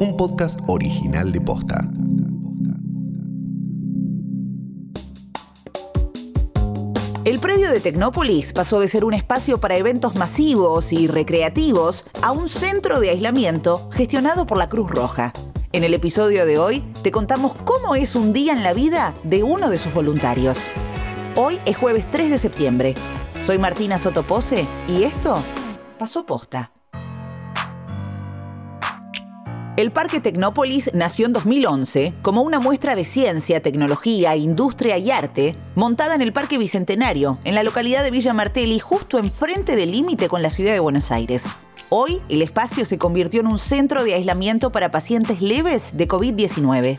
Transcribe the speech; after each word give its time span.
un 0.00 0.16
podcast 0.16 0.58
original 0.66 1.30
de 1.30 1.42
Posta. 1.42 1.86
El 7.26 7.38
predio 7.38 7.70
de 7.70 7.80
Tecnópolis 7.80 8.54
pasó 8.54 8.80
de 8.80 8.88
ser 8.88 9.04
un 9.04 9.12
espacio 9.12 9.60
para 9.60 9.76
eventos 9.76 10.14
masivos 10.14 10.90
y 10.94 11.06
recreativos 11.06 12.06
a 12.22 12.32
un 12.32 12.48
centro 12.48 12.98
de 12.98 13.10
aislamiento 13.10 13.90
gestionado 13.90 14.46
por 14.46 14.56
la 14.56 14.70
Cruz 14.70 14.90
Roja. 14.90 15.34
En 15.72 15.84
el 15.84 15.92
episodio 15.92 16.46
de 16.46 16.58
hoy 16.58 16.82
te 17.02 17.10
contamos 17.10 17.54
cómo 17.64 17.94
es 17.94 18.14
un 18.14 18.32
día 18.32 18.54
en 18.54 18.62
la 18.62 18.72
vida 18.72 19.14
de 19.22 19.42
uno 19.42 19.68
de 19.68 19.76
sus 19.76 19.92
voluntarios. 19.92 20.58
Hoy 21.36 21.58
es 21.66 21.76
jueves 21.76 22.06
3 22.10 22.30
de 22.30 22.38
septiembre. 22.38 22.94
Soy 23.44 23.58
Martina 23.58 23.98
Sotopose 23.98 24.66
y 24.88 25.02
esto 25.02 25.38
pasó 25.98 26.24
posta. 26.24 26.72
El 29.80 29.92
Parque 29.92 30.20
Tecnópolis 30.20 30.90
nació 30.92 31.24
en 31.24 31.32
2011 31.32 32.12
como 32.20 32.42
una 32.42 32.60
muestra 32.60 32.94
de 32.94 33.06
ciencia, 33.06 33.62
tecnología, 33.62 34.36
industria 34.36 34.98
y 34.98 35.10
arte 35.10 35.56
montada 35.74 36.14
en 36.14 36.20
el 36.20 36.34
Parque 36.34 36.58
Bicentenario, 36.58 37.38
en 37.44 37.54
la 37.54 37.62
localidad 37.62 38.04
de 38.04 38.10
Villa 38.10 38.34
Martelli, 38.34 38.78
justo 38.78 39.16
enfrente 39.16 39.76
del 39.76 39.92
límite 39.92 40.28
con 40.28 40.42
la 40.42 40.50
ciudad 40.50 40.74
de 40.74 40.80
Buenos 40.80 41.10
Aires. 41.10 41.44
Hoy, 41.88 42.20
el 42.28 42.42
espacio 42.42 42.84
se 42.84 42.98
convirtió 42.98 43.40
en 43.40 43.46
un 43.46 43.58
centro 43.58 44.04
de 44.04 44.12
aislamiento 44.12 44.70
para 44.70 44.90
pacientes 44.90 45.40
leves 45.40 45.96
de 45.96 46.06
COVID-19. 46.06 46.98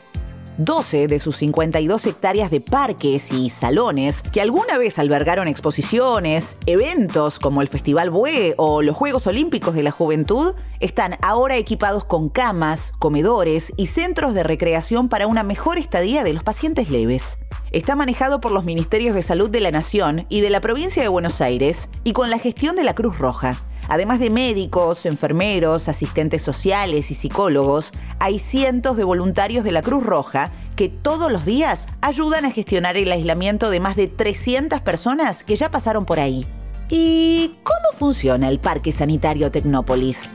12 0.65 1.07
de 1.07 1.19
sus 1.19 1.37
52 1.37 2.05
hectáreas 2.05 2.51
de 2.51 2.61
parques 2.61 3.31
y 3.31 3.49
salones, 3.49 4.21
que 4.21 4.41
alguna 4.41 4.77
vez 4.77 4.99
albergaron 4.99 5.47
exposiciones, 5.47 6.57
eventos 6.65 7.39
como 7.39 7.61
el 7.61 7.67
Festival 7.67 8.11
Bue 8.11 8.53
o 8.57 8.81
los 8.81 8.95
Juegos 8.95 9.25
Olímpicos 9.25 9.73
de 9.73 9.83
la 9.83 9.91
Juventud, 9.91 10.53
están 10.79 11.17
ahora 11.21 11.57
equipados 11.57 12.05
con 12.05 12.29
camas, 12.29 12.93
comedores 12.99 13.73
y 13.75 13.87
centros 13.87 14.33
de 14.33 14.43
recreación 14.43 15.09
para 15.09 15.27
una 15.27 15.43
mejor 15.43 15.77
estadía 15.77 16.23
de 16.23 16.33
los 16.33 16.43
pacientes 16.43 16.89
leves. 16.89 17.37
Está 17.71 17.95
manejado 17.95 18.39
por 18.39 18.51
los 18.51 18.63
Ministerios 18.63 19.15
de 19.15 19.23
Salud 19.23 19.49
de 19.49 19.61
la 19.61 19.71
Nación 19.71 20.25
y 20.29 20.41
de 20.41 20.49
la 20.49 20.61
provincia 20.61 21.01
de 21.01 21.09
Buenos 21.09 21.41
Aires 21.41 21.89
y 22.03 22.13
con 22.13 22.29
la 22.29 22.37
gestión 22.37 22.75
de 22.75 22.83
la 22.83 22.95
Cruz 22.95 23.17
Roja. 23.17 23.57
Además 23.91 24.21
de 24.21 24.29
médicos, 24.29 25.05
enfermeros, 25.05 25.89
asistentes 25.89 26.41
sociales 26.41 27.11
y 27.11 27.13
psicólogos, 27.13 27.91
hay 28.19 28.39
cientos 28.39 28.95
de 28.95 29.03
voluntarios 29.03 29.65
de 29.65 29.73
la 29.73 29.81
Cruz 29.81 30.05
Roja 30.05 30.49
que 30.77 30.87
todos 30.87 31.29
los 31.29 31.43
días 31.43 31.89
ayudan 31.99 32.45
a 32.45 32.51
gestionar 32.51 32.95
el 32.95 33.11
aislamiento 33.11 33.69
de 33.69 33.81
más 33.81 33.97
de 33.97 34.07
300 34.07 34.79
personas 34.79 35.43
que 35.43 35.57
ya 35.57 35.71
pasaron 35.71 36.05
por 36.05 36.21
ahí. 36.21 36.47
¿Y 36.87 37.57
cómo 37.63 37.99
funciona 37.99 38.47
el 38.47 38.59
Parque 38.59 38.93
Sanitario 38.93 39.51
Tecnópolis? 39.51 40.29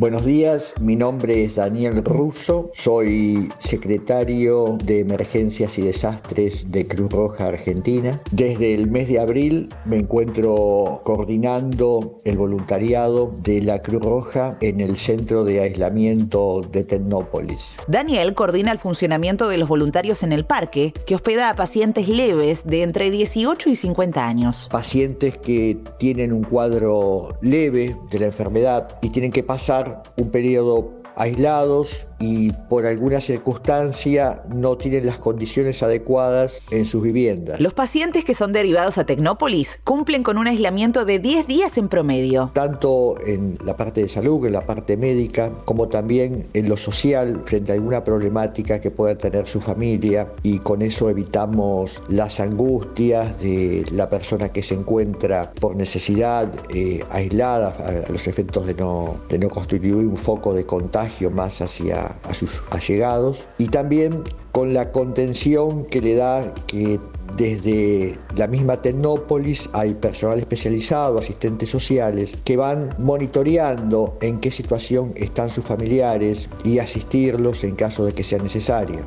Buenos 0.00 0.24
días, 0.24 0.72
mi 0.80 0.96
nombre 0.96 1.44
es 1.44 1.56
Daniel 1.56 2.02
Russo, 2.02 2.70
soy 2.72 3.50
secretario 3.58 4.78
de 4.82 5.00
Emergencias 5.00 5.76
y 5.76 5.82
Desastres 5.82 6.72
de 6.72 6.88
Cruz 6.88 7.12
Roja 7.12 7.48
Argentina. 7.48 8.22
Desde 8.30 8.72
el 8.72 8.90
mes 8.90 9.08
de 9.08 9.20
abril 9.20 9.68
me 9.84 9.98
encuentro 9.98 11.02
coordinando 11.04 12.22
el 12.24 12.38
voluntariado 12.38 13.34
de 13.42 13.60
la 13.60 13.82
Cruz 13.82 14.02
Roja 14.02 14.56
en 14.62 14.80
el 14.80 14.96
centro 14.96 15.44
de 15.44 15.60
aislamiento 15.60 16.62
de 16.62 16.82
Tecnópolis. 16.82 17.76
Daniel 17.86 18.32
coordina 18.32 18.72
el 18.72 18.78
funcionamiento 18.78 19.50
de 19.50 19.58
los 19.58 19.68
voluntarios 19.68 20.22
en 20.22 20.32
el 20.32 20.46
parque, 20.46 20.94
que 21.04 21.14
hospeda 21.14 21.50
a 21.50 21.56
pacientes 21.56 22.08
leves 22.08 22.64
de 22.64 22.84
entre 22.84 23.10
18 23.10 23.68
y 23.68 23.76
50 23.76 24.26
años. 24.26 24.66
Pacientes 24.70 25.36
que 25.36 25.76
tienen 25.98 26.32
un 26.32 26.44
cuadro 26.44 27.36
leve 27.42 27.94
de 28.10 28.18
la 28.18 28.24
enfermedad 28.24 28.98
y 29.02 29.10
tienen 29.10 29.30
que 29.30 29.42
pasar 29.42 29.89
un 30.16 30.30
periodo 30.30 30.99
aislados 31.20 32.06
y 32.18 32.52
por 32.68 32.86
alguna 32.86 33.20
circunstancia 33.20 34.40
no 34.48 34.76
tienen 34.76 35.06
las 35.06 35.18
condiciones 35.18 35.82
adecuadas 35.82 36.52
en 36.70 36.86
sus 36.86 37.02
viviendas. 37.02 37.60
Los 37.60 37.74
pacientes 37.74 38.24
que 38.24 38.34
son 38.34 38.52
derivados 38.52 38.98
a 38.98 39.04
Tecnópolis 39.04 39.78
cumplen 39.84 40.22
con 40.22 40.38
un 40.38 40.46
aislamiento 40.46 41.04
de 41.04 41.18
10 41.18 41.46
días 41.46 41.78
en 41.78 41.88
promedio. 41.88 42.50
Tanto 42.54 43.16
en 43.26 43.58
la 43.64 43.76
parte 43.76 44.02
de 44.02 44.08
salud, 44.08 44.46
en 44.46 44.54
la 44.54 44.66
parte 44.66 44.96
médica, 44.96 45.50
como 45.64 45.88
también 45.88 46.46
en 46.54 46.68
lo 46.68 46.76
social, 46.76 47.42
frente 47.44 47.72
a 47.72 47.74
alguna 47.74 48.02
problemática 48.02 48.80
que 48.80 48.90
pueda 48.90 49.16
tener 49.16 49.46
su 49.46 49.60
familia 49.60 50.28
y 50.42 50.58
con 50.58 50.82
eso 50.82 51.10
evitamos 51.10 52.00
las 52.08 52.40
angustias 52.40 53.38
de 53.40 53.84
la 53.92 54.08
persona 54.08 54.50
que 54.50 54.62
se 54.62 54.74
encuentra 54.74 55.52
por 55.52 55.76
necesidad 55.76 56.50
eh, 56.74 57.04
aislada 57.10 58.04
a 58.06 58.10
los 58.10 58.26
efectos 58.26 58.66
de 58.66 58.74
no, 58.74 59.16
de 59.28 59.38
no 59.38 59.50
constituir 59.50 59.94
un 59.94 60.16
foco 60.16 60.54
de 60.54 60.64
contagio 60.64 61.09
más 61.30 61.60
hacia 61.60 62.16
sus 62.32 62.62
allegados 62.70 63.46
y 63.58 63.66
también 63.66 64.22
con 64.52 64.74
la 64.74 64.90
contención 64.92 65.84
que 65.84 66.00
le 66.00 66.14
da 66.14 66.52
que 66.66 66.98
desde 67.36 68.18
la 68.36 68.46
misma 68.46 68.82
Tecnópolis 68.82 69.68
hay 69.72 69.94
personal 69.94 70.38
especializado, 70.38 71.18
asistentes 71.18 71.70
sociales, 71.70 72.34
que 72.44 72.56
van 72.56 72.94
monitoreando 72.98 74.16
en 74.20 74.40
qué 74.40 74.50
situación 74.50 75.12
están 75.16 75.50
sus 75.50 75.64
familiares 75.64 76.48
y 76.64 76.78
asistirlos 76.78 77.64
en 77.64 77.76
caso 77.76 78.04
de 78.04 78.12
que 78.12 78.24
sea 78.24 78.38
necesario. 78.38 79.06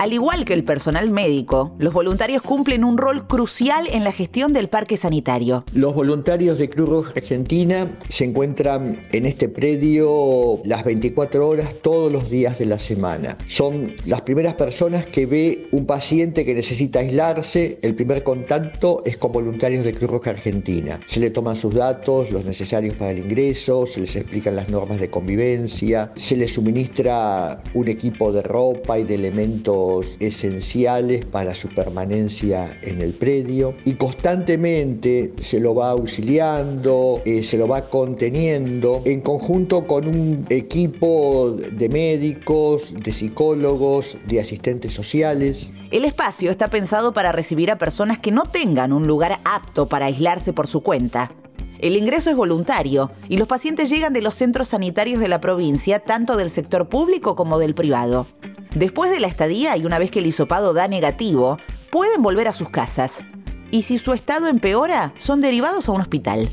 Al 0.00 0.14
igual 0.14 0.46
que 0.46 0.54
el 0.54 0.64
personal 0.64 1.10
médico, 1.10 1.74
los 1.78 1.92
voluntarios 1.92 2.40
cumplen 2.40 2.84
un 2.84 2.96
rol 2.96 3.26
crucial 3.26 3.86
en 3.92 4.02
la 4.02 4.12
gestión 4.12 4.54
del 4.54 4.70
parque 4.70 4.96
sanitario. 4.96 5.62
Los 5.74 5.94
voluntarios 5.94 6.56
de 6.56 6.70
Cruz 6.70 6.88
Roja 6.88 7.12
Argentina 7.16 7.98
se 8.08 8.24
encuentran 8.24 9.06
en 9.12 9.26
este 9.26 9.50
predio 9.50 10.58
las 10.64 10.84
24 10.84 11.46
horas 11.46 11.74
todos 11.82 12.10
los 12.10 12.30
días 12.30 12.58
de 12.58 12.64
la 12.64 12.78
semana. 12.78 13.36
Son 13.46 13.92
las 14.06 14.22
primeras 14.22 14.54
personas 14.54 15.04
que 15.04 15.26
ve 15.26 15.59
un 15.72 15.86
paciente 15.86 16.44
que 16.44 16.54
necesita 16.54 17.00
aislarse. 17.00 17.78
El 17.82 17.94
primer 17.94 18.22
contacto 18.22 19.02
es 19.04 19.16
con 19.16 19.32
voluntarios 19.32 19.84
de 19.84 19.92
Cruz 19.92 20.10
Roja 20.10 20.30
Argentina. 20.30 21.00
Se 21.06 21.20
le 21.20 21.30
toman 21.30 21.56
sus 21.56 21.74
datos, 21.74 22.30
los 22.30 22.44
necesarios 22.44 22.94
para 22.94 23.12
el 23.12 23.18
ingreso, 23.18 23.86
se 23.86 24.00
les 24.00 24.16
explican 24.16 24.56
las 24.56 24.68
normas 24.68 25.00
de 25.00 25.10
convivencia, 25.10 26.12
se 26.16 26.36
les 26.36 26.54
suministra 26.54 27.62
un 27.74 27.88
equipo 27.88 28.32
de 28.32 28.42
ropa 28.42 28.98
y 28.98 29.04
de 29.04 29.14
elementos 29.14 30.16
esenciales 30.20 31.24
para 31.24 31.54
su 31.54 31.68
permanencia 31.68 32.78
en 32.82 33.00
el 33.00 33.12
predio 33.12 33.74
y 33.84 33.94
constantemente 33.94 35.32
se 35.40 35.60
lo 35.60 35.74
va 35.74 35.90
auxiliando, 35.90 37.22
eh, 37.24 37.42
se 37.42 37.56
lo 37.56 37.68
va 37.68 37.82
conteniendo 37.82 39.02
en 39.04 39.20
conjunto 39.20 39.86
con 39.86 40.06
un 40.08 40.46
equipo 40.50 41.56
de 41.72 41.88
médicos, 41.88 42.92
de 42.94 43.12
psicólogos, 43.12 44.16
de 44.26 44.40
asistentes 44.40 44.92
sociales. 44.92 45.59
El 45.90 46.04
espacio 46.04 46.50
está 46.50 46.68
pensado 46.68 47.12
para 47.12 47.32
recibir 47.32 47.70
a 47.70 47.78
personas 47.78 48.18
que 48.18 48.30
no 48.30 48.44
tengan 48.44 48.92
un 48.92 49.06
lugar 49.06 49.40
apto 49.44 49.86
para 49.86 50.06
aislarse 50.06 50.52
por 50.52 50.66
su 50.66 50.82
cuenta. 50.82 51.32
El 51.80 51.96
ingreso 51.96 52.30
es 52.30 52.36
voluntario 52.36 53.10
y 53.28 53.38
los 53.38 53.48
pacientes 53.48 53.88
llegan 53.88 54.12
de 54.12 54.22
los 54.22 54.34
centros 54.34 54.68
sanitarios 54.68 55.18
de 55.18 55.28
la 55.28 55.40
provincia, 55.40 55.98
tanto 56.00 56.36
del 56.36 56.50
sector 56.50 56.88
público 56.88 57.34
como 57.34 57.58
del 57.58 57.74
privado. 57.74 58.26
Después 58.74 59.10
de 59.10 59.18
la 59.18 59.26
estadía 59.26 59.76
y 59.76 59.86
una 59.86 59.98
vez 59.98 60.10
que 60.10 60.18
el 60.18 60.26
hisopado 60.26 60.74
da 60.74 60.88
negativo, 60.88 61.58
pueden 61.90 62.22
volver 62.22 62.48
a 62.48 62.52
sus 62.52 62.68
casas. 62.68 63.22
Y 63.70 63.82
si 63.82 63.98
su 63.98 64.12
estado 64.12 64.48
empeora, 64.48 65.12
son 65.16 65.40
derivados 65.40 65.88
a 65.88 65.92
un 65.92 66.00
hospital. 66.00 66.48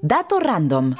Dato 0.00 0.38
random. 0.38 0.94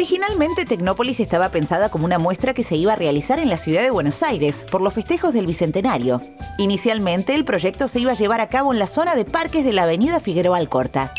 Originalmente 0.00 0.64
Tecnópolis 0.64 1.20
estaba 1.20 1.50
pensada 1.50 1.90
como 1.90 2.06
una 2.06 2.18
muestra 2.18 2.54
que 2.54 2.64
se 2.64 2.74
iba 2.74 2.94
a 2.94 2.96
realizar 2.96 3.38
en 3.38 3.50
la 3.50 3.58
ciudad 3.58 3.82
de 3.82 3.90
Buenos 3.90 4.22
Aires 4.22 4.64
por 4.70 4.80
los 4.80 4.94
festejos 4.94 5.34
del 5.34 5.44
Bicentenario. 5.44 6.22
Inicialmente 6.56 7.34
el 7.34 7.44
proyecto 7.44 7.86
se 7.86 8.00
iba 8.00 8.12
a 8.12 8.14
llevar 8.14 8.40
a 8.40 8.48
cabo 8.48 8.72
en 8.72 8.78
la 8.78 8.86
zona 8.86 9.14
de 9.14 9.26
parques 9.26 9.62
de 9.62 9.74
la 9.74 9.82
avenida 9.82 10.18
Figueroa 10.20 10.56
Alcorta. 10.56 11.12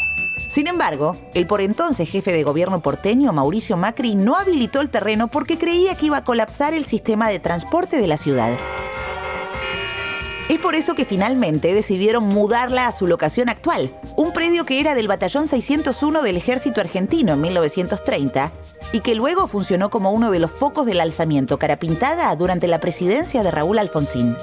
Sin 0.49 0.65
embargo, 0.65 1.15
el 1.35 1.45
por 1.45 1.61
entonces 1.61 2.09
jefe 2.09 2.31
de 2.31 2.41
gobierno 2.41 2.81
porteño, 2.81 3.31
Mauricio 3.31 3.77
Macri, 3.77 4.15
no 4.15 4.35
habilitó 4.35 4.81
el 4.81 4.89
terreno 4.89 5.27
porque 5.27 5.59
creía 5.59 5.93
que 5.93 6.07
iba 6.07 6.17
a 6.17 6.23
colapsar 6.23 6.73
el 6.73 6.85
sistema 6.85 7.29
de 7.29 7.37
transporte 7.37 8.01
de 8.01 8.07
la 8.07 8.17
ciudad. 8.17 8.57
Es 10.51 10.59
por 10.59 10.75
eso 10.75 10.95
que 10.95 11.05
finalmente 11.05 11.73
decidieron 11.73 12.25
mudarla 12.25 12.85
a 12.85 12.91
su 12.91 13.07
locación 13.07 13.47
actual, 13.47 13.89
un 14.17 14.33
predio 14.33 14.65
que 14.65 14.81
era 14.81 14.95
del 14.95 15.07
Batallón 15.07 15.47
601 15.47 16.23
del 16.23 16.35
Ejército 16.35 16.81
Argentino 16.81 17.31
en 17.31 17.39
1930 17.39 18.51
y 18.91 18.99
que 18.99 19.15
luego 19.15 19.47
funcionó 19.47 19.89
como 19.89 20.11
uno 20.11 20.29
de 20.29 20.39
los 20.39 20.51
focos 20.51 20.85
del 20.85 20.99
alzamiento 20.99 21.57
cara 21.57 21.79
pintada 21.79 22.35
durante 22.35 22.67
la 22.67 22.81
presidencia 22.81 23.43
de 23.43 23.51
Raúl 23.51 23.79
Alfonsín. 23.79 24.35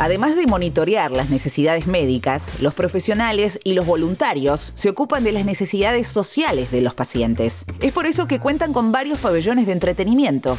Además 0.00 0.34
de 0.34 0.48
monitorear 0.48 1.12
las 1.12 1.30
necesidades 1.30 1.86
médicas, 1.86 2.50
los 2.58 2.74
profesionales 2.74 3.60
y 3.62 3.74
los 3.74 3.86
voluntarios 3.86 4.72
se 4.74 4.88
ocupan 4.88 5.22
de 5.22 5.30
las 5.30 5.44
necesidades 5.44 6.08
sociales 6.08 6.72
de 6.72 6.80
los 6.80 6.94
pacientes. 6.94 7.66
Es 7.80 7.92
por 7.92 8.06
eso 8.06 8.26
que 8.26 8.40
cuentan 8.40 8.72
con 8.72 8.90
varios 8.90 9.20
pabellones 9.20 9.66
de 9.66 9.72
entretenimiento. 9.74 10.58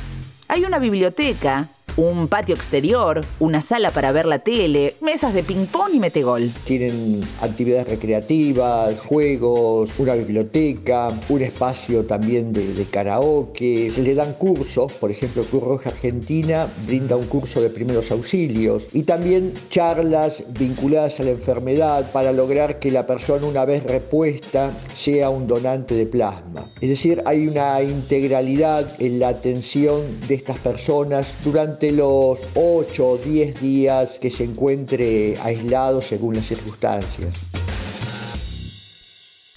Hay 0.51 0.65
una 0.65 0.80
biblioteca, 0.80 1.69
un 1.98 2.28
patio 2.28 2.56
exterior, 2.56 3.22
una 3.40 3.62
sala 3.62 3.92
para 3.92 4.12
ver 4.12 4.26
la 4.26 4.40
tele, 4.40 4.96
mesas 5.02 5.34
de 5.34 5.44
ping-pong 5.44 5.94
y 5.94 6.00
metegol. 6.00 6.52
Tienen 6.66 7.22
actividades 7.42 7.88
recreativas, 7.88 9.06
juegos, 9.06 10.00
una 10.00 10.16
biblioteca, 10.16 11.12
un 11.30 11.42
espacio 11.42 12.06
también 12.06 12.54
de, 12.54 12.74
de 12.74 12.86
karaoke. 12.86 13.92
Le 13.98 14.16
dan 14.16 14.34
cursos, 14.34 14.94
por 14.94 15.12
ejemplo, 15.12 15.44
Cruz 15.44 15.64
Roja 15.64 15.90
Argentina 15.90 16.68
brinda 16.86 17.16
un 17.16 17.26
curso 17.26 17.62
de 17.62 17.70
primeros 17.70 18.12
auxilios 18.12 18.88
y 18.94 19.04
también 19.04 19.54
charlas 19.70 20.44
vinculadas 20.58 21.20
a 21.20 21.24
la 21.24 21.32
enfermedad 21.32 22.12
para 22.12 22.32
lograr 22.32 22.80
que 22.80 22.92
la 22.92 23.06
persona 23.06 23.48
una 23.48 23.66
vez 23.66 23.84
repuesta 23.84 24.72
sea 24.96 25.30
un 25.30 25.48
donante 25.48 25.96
de 25.96 26.06
plasma. 26.06 26.70
Es 26.80 26.90
decir, 26.90 27.22
hay 27.26 27.48
una 27.48 27.82
integralidad 27.82 28.96
en 29.00 29.20
la 29.20 29.30
atención 29.30 30.02
de 30.28 30.36
estas 30.36 30.58
personas 30.60 31.36
durante 31.44 31.81
los 31.89 32.39
8 32.54 33.07
o 33.07 33.18
10 33.18 33.60
días 33.60 34.19
que 34.19 34.30
se 34.30 34.44
encuentre 34.44 35.38
aislado 35.42 36.01
según 36.01 36.36
las 36.36 36.45
circunstancias. 36.45 37.48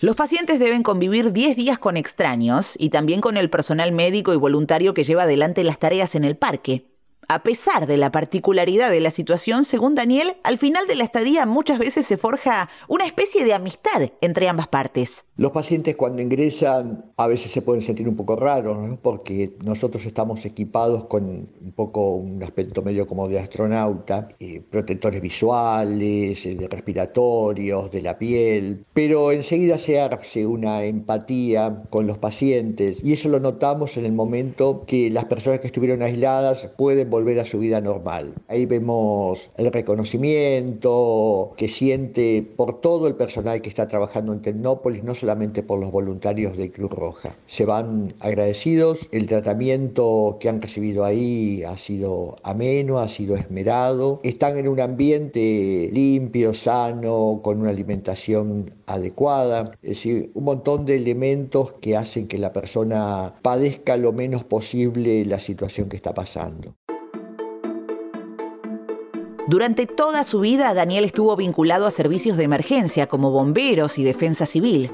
Los 0.01 0.17
pacientes 0.17 0.59
deben 0.59 0.83
convivir 0.83 1.33
10 1.33 1.57
días 1.57 1.79
con 1.79 1.97
extraños 1.97 2.75
y 2.79 2.91
también 2.91 3.21
con 3.21 3.37
el 3.37 3.51
personal 3.51 3.91
médico 3.93 4.33
y 4.33 4.37
voluntario 4.37 4.95
que 4.95 5.05
lleva 5.05 5.23
adelante 5.25 5.65
las 5.65 5.79
tareas 5.79 6.15
en 6.15 6.25
el 6.25 6.37
parque. 6.37 6.87
A 7.29 7.43
pesar 7.43 7.87
de 7.87 7.97
la 7.97 8.13
particularidad 8.13 8.91
de 8.91 9.01
la 9.01 9.11
situación, 9.11 9.65
según 9.65 9.95
Daniel, 9.95 10.37
al 10.43 10.59
final 10.59 10.87
de 10.87 10.95
la 10.95 11.05
estadía 11.05 11.47
muchas 11.47 11.79
veces 11.79 12.07
se 12.07 12.19
forja 12.19 12.69
una 12.87 13.07
especie 13.07 13.45
de 13.45 13.55
amistad 13.55 14.11
entre 14.21 14.49
ambas 14.49 14.69
partes. 14.69 15.25
Los 15.37 15.53
pacientes 15.53 15.97
cuando 15.97 16.21
ingresan 16.21 17.13
a 17.17 17.27
veces 17.27 17.53
se 17.53 17.63
pueden 17.63 17.83
sentir 17.83 18.09
un 18.09 18.17
poco 18.17 18.37
raros, 18.37 18.77
¿no? 18.79 18.99
porque 19.01 19.53
nosotros 19.63 20.05
estamos 20.07 20.45
equipados 20.45 21.05
con 21.05 21.25
un 21.25 21.73
poco 21.77 22.15
un 22.15 22.43
aspecto 22.43 22.83
medio 22.83 23.07
como 23.07 23.29
de 23.29 23.39
astronauta, 23.39 24.29
eh, 24.41 24.63
protectores 24.69 25.21
visuales, 25.21 26.45
eh, 26.45 26.55
de 26.55 26.69
respiratorios, 26.69 27.91
de 27.91 28.03
la 28.03 28.19
piel, 28.19 28.85
pero 28.93 29.31
enseguida 29.33 29.79
se 29.79 30.01
hace 30.01 30.47
una 30.47 30.85
empatía 30.85 31.85
con 31.91 32.07
los 32.07 32.19
pacientes 32.19 33.03
y 33.05 33.13
eso 33.13 33.29
lo 33.29 33.39
notamos 33.41 33.97
en 33.97 34.07
el 34.07 34.13
momento 34.13 34.85
que 34.87 35.11
las 35.11 35.27
personas 35.27 35.61
que 35.61 35.69
estuvieron 35.69 36.03
aisladas 36.03 36.69
pueden 36.77 37.11
volver 37.11 37.39
a 37.39 37.45
su 37.45 37.59
vida 37.59 37.81
normal. 37.81 38.35
Ahí 38.49 38.67
vemos 38.67 39.51
el 39.57 39.73
reconocimiento 39.73 41.55
que 41.57 41.69
siente 41.69 42.43
por 42.57 42.81
todo 42.81 43.07
el 43.07 43.15
personal 43.15 43.63
que 43.63 43.69
está 43.69 43.87
trabajando 43.87 44.33
en 44.33 44.43
Tecnópolis, 44.43 45.05
no 45.05 45.15
solamente 45.15 45.63
por 45.63 45.79
los 45.79 45.93
voluntarios 45.93 46.57
de 46.57 46.71
Cruz 46.71 46.91
Roja. 46.91 47.04
Se 47.47 47.65
van 47.65 48.15
agradecidos, 48.21 49.09
el 49.13 49.27
tratamiento 49.27 50.39
que 50.41 50.49
han 50.49 50.61
recibido 50.61 51.05
ahí 51.05 51.63
ha 51.65 51.77
sido 51.77 52.37
ameno, 52.43 52.99
ha 52.99 53.09
sido 53.09 53.37
esmerado, 53.37 54.21
están 54.23 54.59
en 54.59 54.69
un 54.69 54.81
ambiente 54.81 55.91
limpio, 55.93 56.55
sano, 56.55 57.41
con 57.43 57.61
una 57.61 57.71
alimentación 57.71 58.73
adecuada, 58.87 59.73
es 59.83 59.91
decir, 59.91 60.31
un 60.35 60.45
montón 60.45 60.85
de 60.85 60.97
elementos 60.97 61.73
que 61.81 61.97
hacen 61.97 62.29
que 62.29 62.39
la 62.39 62.53
persona 62.53 63.35
padezca 63.43 63.97
lo 63.97 64.13
menos 64.13 64.45
posible 64.45 65.25
la 65.25 65.41
situación 65.41 65.89
que 65.89 65.97
está 65.97 66.15
pasando. 66.15 66.75
Durante 69.47 69.87
toda 69.87 70.25
su 70.25 70.41
vida, 70.41 70.73
Daniel 70.73 71.05
estuvo 71.05 71.37
vinculado 71.37 71.87
a 71.87 71.91
servicios 71.91 72.39
de 72.39 72.45
emergencia 72.45 73.09
como 73.09 73.31
bomberos 73.31 73.99
y 73.99 74.05
defensa 74.05 74.47
civil. 74.47 74.91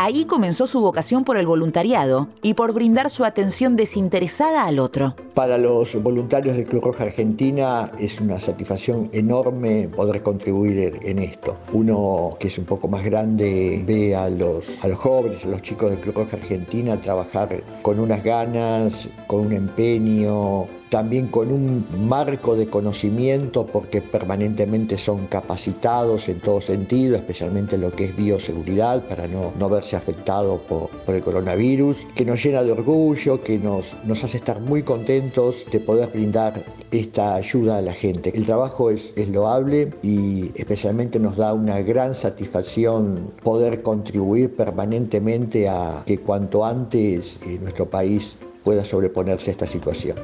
Ahí 0.00 0.26
comenzó 0.26 0.68
su 0.68 0.80
vocación 0.80 1.24
por 1.24 1.38
el 1.38 1.48
voluntariado 1.48 2.28
y 2.40 2.54
por 2.54 2.72
brindar 2.72 3.10
su 3.10 3.24
atención 3.24 3.74
desinteresada 3.74 4.64
al 4.64 4.78
otro. 4.78 5.16
Para 5.38 5.56
los 5.56 5.94
voluntarios 6.02 6.56
de 6.56 6.64
Cruz 6.64 6.82
Roja 6.82 7.04
Argentina 7.04 7.92
es 7.96 8.20
una 8.20 8.40
satisfacción 8.40 9.08
enorme 9.12 9.88
poder 9.88 10.20
contribuir 10.24 10.98
en 11.00 11.20
esto. 11.20 11.56
Uno 11.72 12.30
que 12.40 12.48
es 12.48 12.58
un 12.58 12.64
poco 12.64 12.88
más 12.88 13.04
grande 13.04 13.80
ve 13.86 14.16
a 14.16 14.28
los, 14.30 14.82
a 14.82 14.88
los 14.88 14.98
jóvenes, 14.98 15.44
a 15.44 15.48
los 15.50 15.62
chicos 15.62 15.92
de 15.92 16.00
Cruz 16.00 16.16
Roja 16.16 16.38
Argentina 16.38 17.00
trabajar 17.00 17.62
con 17.82 18.00
unas 18.00 18.24
ganas, 18.24 19.08
con 19.28 19.46
un 19.46 19.52
empeño, 19.52 20.66
también 20.90 21.28
con 21.28 21.52
un 21.52 21.86
marco 22.08 22.56
de 22.56 22.66
conocimiento 22.66 23.66
porque 23.66 24.00
permanentemente 24.00 24.96
son 24.96 25.26
capacitados 25.26 26.28
en 26.28 26.40
todo 26.40 26.60
sentido, 26.60 27.16
especialmente 27.16 27.76
en 27.76 27.82
lo 27.82 27.90
que 27.90 28.06
es 28.06 28.16
bioseguridad 28.16 29.06
para 29.06 29.28
no, 29.28 29.52
no 29.58 29.68
verse 29.68 29.96
afectado 29.96 30.60
por, 30.62 30.88
por, 31.04 31.14
el 31.14 31.22
coronavirus, 31.22 32.06
que 32.14 32.24
nos 32.24 32.42
llena 32.42 32.62
de 32.62 32.72
orgullo, 32.72 33.42
que 33.42 33.58
nos, 33.58 33.96
nos 34.04 34.24
hace 34.24 34.38
estar 34.38 34.60
muy 34.60 34.82
contentos 34.82 35.27
de 35.28 35.80
poder 35.80 36.08
brindar 36.08 36.64
esta 36.90 37.34
ayuda 37.34 37.78
a 37.78 37.82
la 37.82 37.92
gente. 37.92 38.32
El 38.34 38.44
trabajo 38.44 38.90
es, 38.90 39.12
es 39.16 39.28
loable 39.28 39.92
y 40.02 40.50
especialmente 40.54 41.18
nos 41.18 41.36
da 41.36 41.52
una 41.52 41.80
gran 41.82 42.14
satisfacción 42.14 43.32
poder 43.42 43.82
contribuir 43.82 44.56
permanentemente 44.56 45.68
a 45.68 46.02
que 46.06 46.18
cuanto 46.18 46.64
antes 46.64 47.40
eh, 47.46 47.58
nuestro 47.60 47.86
país 47.86 48.36
pueda 48.64 48.84
sobreponerse 48.84 49.50
a 49.50 49.52
esta 49.52 49.66
situación. 49.66 50.16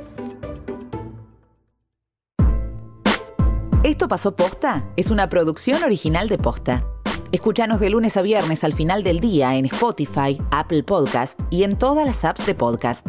Esto 3.83 4.09
pasó 4.09 4.35
posta 4.35 4.91
es 4.97 5.11
una 5.11 5.29
producción 5.29 5.83
original 5.85 6.29
de 6.29 6.39
posta. 6.39 6.87
Escúchanos 7.33 7.81
de 7.81 7.91
lunes 7.91 8.17
a 8.17 8.23
viernes 8.23 8.65
al 8.65 8.73
final 8.73 9.03
del 9.03 9.21
día 9.21 9.57
en 9.57 9.67
Spotify, 9.67 10.41
Apple 10.51 10.83
Podcast 10.85 11.39
y 11.51 11.65
en 11.65 11.77
todas 11.77 12.07
las 12.07 12.25
apps 12.25 12.47
de 12.47 12.55
podcast. 12.55 13.09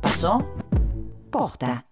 pasó 0.00 0.46
posta. 1.30 1.87